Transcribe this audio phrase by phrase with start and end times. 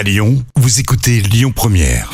[0.00, 2.10] À Lyon, vous écoutez Lyon Première.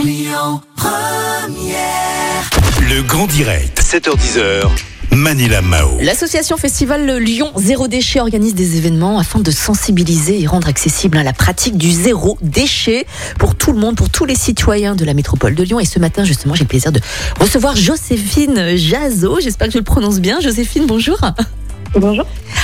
[2.80, 4.68] Le grand direct, 7h10h.
[5.12, 5.91] Manila Mao.
[6.00, 11.32] L'association Festival Lyon Zéro Déchet organise des événements afin de sensibiliser et rendre accessible la
[11.32, 13.07] pratique du zéro déchet
[13.38, 15.79] pour tout le monde, pour tous les citoyens de la métropole de Lyon.
[15.79, 16.98] Et ce matin, justement, j'ai le plaisir de
[17.39, 19.39] recevoir Joséphine Jazo.
[19.41, 20.41] J'espère que je le prononce bien.
[20.41, 21.21] Joséphine, bonjour.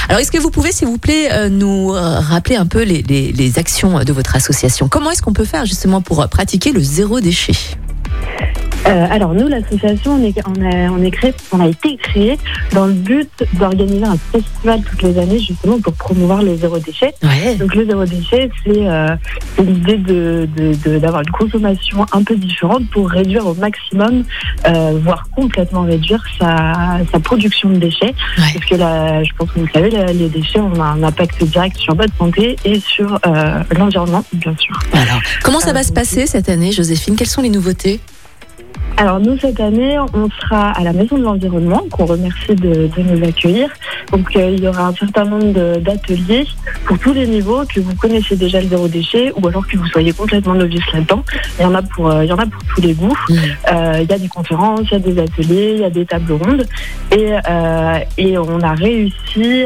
[0.09, 3.03] Alors, est-ce que vous pouvez, s'il vous plaît, euh, nous euh, rappeler un peu les,
[3.03, 4.89] les- les actions de votre association?
[4.89, 7.53] Comment est-ce qu'on peut faire justement pour pratiquer le zéro déchet?
[8.93, 12.39] Euh, alors nous, l'association, on, est, on, a, on, est créé, on a été créé
[12.73, 17.15] dans le but d'organiser un festival toutes les années justement pour promouvoir le zéro déchet.
[17.23, 17.55] Ouais.
[17.57, 19.09] Donc le zéro déchet, c'est euh,
[19.59, 24.25] l'idée de, de, de- d'avoir une consommation un peu différente pour réduire au maximum,
[24.67, 28.15] euh, voire complètement réduire sa, sa production de déchets.
[28.39, 28.45] Ouais.
[28.55, 31.43] Parce que là, je pense que vous le savez, la- les déchets ont un impact
[31.45, 34.79] direct sur votre santé et sur euh, l'environnement, bien sûr.
[34.93, 37.17] Alors, comment ça va Euh, se passer cette année, Joséphine?
[37.17, 38.01] Quelles sont les nouveautés?
[38.97, 43.03] Alors nous cette année, on sera à la Maison de l'Environnement, qu'on remercie de, de
[43.03, 43.69] nous accueillir.
[44.13, 46.47] Donc euh, il y aura un certain nombre d'ateliers
[46.85, 49.87] pour tous les niveaux, que vous connaissez déjà le zéro déchet ou alors que vous
[49.87, 51.25] soyez complètement novice là-dedans.
[51.59, 53.17] Il y en a pour, euh, il y en a pour tous les goûts.
[53.29, 53.35] Mm.
[53.73, 56.07] Euh, il y a des conférences, il y a des ateliers, il y a des
[56.07, 56.67] tables rondes.
[57.11, 57.33] Et,
[58.17, 59.65] et on a réussi,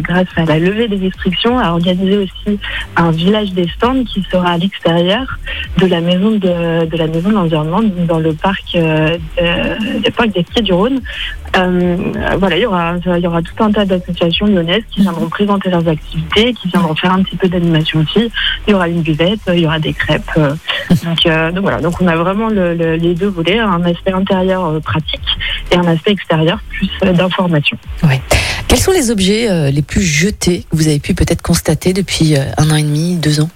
[0.00, 2.58] grâce à la levée des restrictions, à organiser aussi
[2.96, 5.38] un village des stands qui sera à l'extérieur
[5.78, 10.10] de la maison de, de la maison de l'environnement, donc dans le parc, euh, de-
[10.10, 11.00] parc des Pieds du Rhône.
[11.56, 11.96] Euh,
[12.38, 15.68] voilà, il y aura, il y aura tout un tas d'associations lyonnaises qui viendront présenter
[15.70, 18.30] leurs activités, qui viendront faire un petit peu d'animation aussi.
[18.66, 20.22] Il y aura une buvette, il y aura des crêpes.
[20.38, 20.54] euh,
[21.04, 24.12] donc, euh, donc voilà, donc on a vraiment le- le- les deux volets, un aspect
[24.12, 25.20] intérieur pratique
[25.70, 27.76] et un aspect extérieur plus d'information.
[28.68, 32.70] Quels sont les objets les plus jetés que vous avez pu peut-être constater depuis un
[32.70, 33.50] an et demi, deux ans?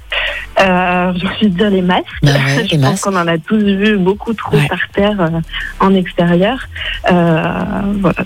[0.59, 2.05] Euh, J'ai envie de dire les masques.
[2.23, 4.67] Bah ouais, Je les pense qu'on en a tous vu beaucoup trop Ouais.
[4.69, 5.41] par terre euh,
[5.81, 6.59] en extérieur.
[7.11, 7.43] Euh,
[8.01, 8.17] voilà,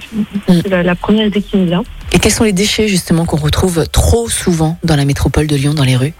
[0.48, 1.82] c'est la, la première idée qui me vient.
[2.12, 5.74] Et quels sont les déchets justement qu'on retrouve trop souvent dans la métropole de Lyon,
[5.74, 6.14] dans les rues?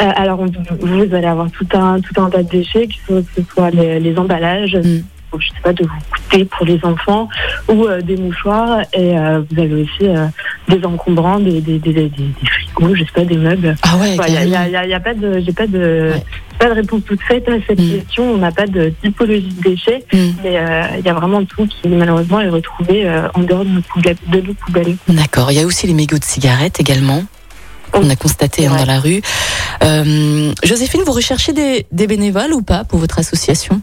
[0.00, 0.46] Euh, alors, on-
[0.86, 4.16] vous allez avoir tout un, tout un tas de déchets, que ce, soit les, les
[4.18, 5.02] emballages, Mm.
[5.38, 7.28] je sais pas, de goûter pour les enfants,
[7.68, 8.80] ou euh, des mouchoirs.
[8.92, 10.26] Et euh, vous avez aussi euh,
[10.70, 12.10] des encombrants, des, des, des,
[12.44, 13.76] frigos, je sais pas, des meubles.
[13.82, 16.24] Ah ouais, Il n'y a, y a- y a pas de, j'ai pas de, Ouais.
[16.58, 17.90] pas de réponse toute faite à cette Mm.
[17.90, 18.24] question.
[18.34, 20.04] On n'a pas de typologie de déchets.
[20.12, 20.18] Mm.
[20.42, 23.70] Mais euh, il y a vraiment tout qui malheureusement est retrouvé euh, en dehors de
[23.70, 24.16] nos poubelles.
[24.66, 24.96] Poubelles.
[25.08, 25.50] D'accord.
[25.52, 27.22] Il y a aussi les mégots de cigarettes également.
[27.92, 28.78] On a constaté hein, Ouais.
[28.78, 29.20] dans la rue.
[29.82, 33.80] Euh, Joséphine, vous recherchez des, des bénévoles ou pas pour votre association?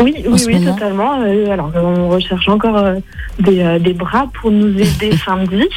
[0.00, 1.20] Oui, oui, oui, totalement.
[1.22, 2.96] Euh, alors, on recherche encore euh,
[3.38, 5.68] des, euh, des bras pour nous aider samedi.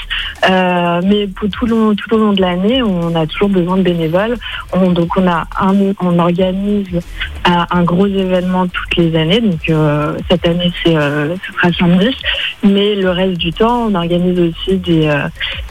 [0.50, 3.84] Euh, mais pour tout, le, tout au long de l'année, on a toujours besoin de
[3.84, 4.36] bénévoles.
[4.74, 7.00] On, donc, on, a un, on organise
[7.46, 9.40] un, un gros événement toutes les années.
[9.40, 12.16] Donc, euh, cette année, c'est, euh, ce sera samedi.
[12.64, 15.28] Mais le reste du temps, on organise aussi des, euh,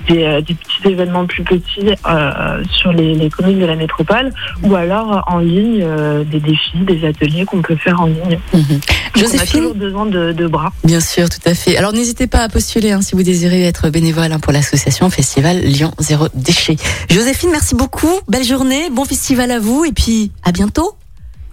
[0.08, 4.32] des, euh, des petits événements plus petits euh, sur les, les communes de la métropole
[4.62, 8.38] ou alors en ligne, euh, des défis, des ateliers qu'on peut faire en ligne.
[8.54, 8.62] Mhm.
[8.62, 8.80] Donc,
[9.16, 10.72] on a Joséphine toujours besoin de, de bras.
[10.84, 11.76] Bien sûr, tout à fait.
[11.76, 15.58] Alors n'hésitez pas à postuler hein, si vous désirez être bénévole hein, pour l'association Festival
[15.60, 16.76] Lyon Zéro Déchet.
[17.10, 18.20] Joséphine, merci beaucoup.
[18.28, 20.94] Belle journée, bon festival à vous et puis à bientôt.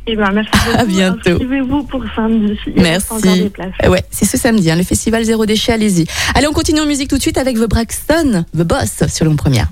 [0.07, 0.79] Et ben, merci beaucoup.
[0.79, 1.29] À bientôt.
[1.31, 2.57] Inscrivez-vous pour samedi.
[2.75, 3.07] Merci.
[3.09, 3.73] encore des places.
[3.83, 6.05] Euh, Ouais, c'est ce samedi, hein, le festival Zéro Déchet, allez-y.
[6.35, 9.35] Allez, on continue en musique tout de suite avec The Braxton, The Boss sur Lyon
[9.35, 9.67] Première.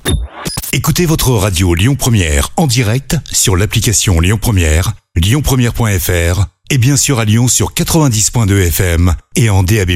[0.72, 7.20] Écoutez votre radio Lyon Première en direct sur l'application Lyon Première, lyonpremière.fr et bien sûr
[7.20, 9.92] à Lyon sur 90.2 FM et en DAB+.